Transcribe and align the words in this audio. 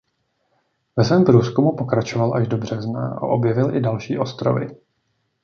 Ve 0.95 1.03
svém 1.03 1.23
průzkumu 1.25 1.75
pokračoval 1.75 2.33
až 2.33 2.47
do 2.47 2.57
března 2.57 3.11
a 3.13 3.21
objevil 3.21 3.75
i 3.75 3.81
další 3.81 4.19
ostrovy. 4.19 4.67